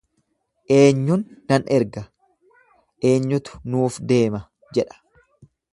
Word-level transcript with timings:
Eenyun 0.77 1.21
nan 1.51 1.63
erga? 1.77 2.03
Eenyutu 3.11 3.61
nuuf 3.77 4.03
deema? 4.13 4.45
jedha. 4.79 5.01